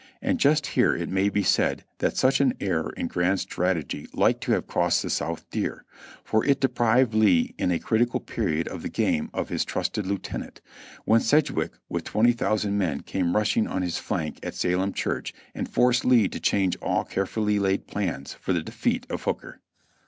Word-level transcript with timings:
And 0.19 0.39
just 0.39 0.65
here 0.65 0.95
it 0.95 1.09
may 1.09 1.29
be 1.29 1.43
said 1.43 1.83
that 1.99 2.17
such 2.17 2.41
an 2.41 2.55
error 2.59 2.91
in 2.97 3.05
grand 3.05 3.39
strategy 3.39 4.07
like 4.13 4.39
to 4.39 4.51
have 4.53 4.65
cost 4.65 5.03
the 5.03 5.11
South 5.11 5.47
dear, 5.51 5.85
for 6.23 6.43
it 6.43 6.59
deprived 6.59 7.13
Lee 7.13 7.53
in 7.59 7.69
a 7.69 7.77
critical 7.77 8.19
period 8.19 8.67
of 8.67 8.81
the 8.81 8.89
game 8.89 9.29
of 9.31 9.49
his 9.49 9.63
trusted 9.63 10.07
lieutenant, 10.07 10.59
when 11.05 11.21
Sedgwick 11.21 11.73
with 11.87 12.03
20,000 12.05 12.75
men 12.75 13.01
came 13.01 13.35
rushing 13.35 13.67
on 13.67 13.83
his 13.83 13.99
flank 13.99 14.39
at 14.41 14.55
Salem 14.55 14.91
Church, 14.91 15.35
and 15.53 15.69
forced 15.69 16.03
Lee 16.03 16.27
to 16.29 16.39
change 16.39 16.77
all 16.81 17.03
carefully 17.03 17.59
laid 17.59 17.85
plans 17.85 18.33
for 18.33 18.53
the 18.53 18.63
defeat 18.63 19.05
of 19.07 19.21
Hooker. 19.21 19.61